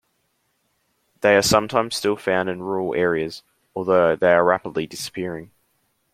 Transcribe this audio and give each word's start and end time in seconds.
They 1.19 1.35
are 1.35 1.43
sometimes 1.43 1.95
still 1.95 2.15
found 2.17 2.49
in 2.49 2.63
rural 2.63 2.95
areas, 2.95 3.43
although 3.75 4.15
they 4.15 4.31
are 4.31 4.43
rapidly 4.43 4.87
disappearing. 4.87 5.51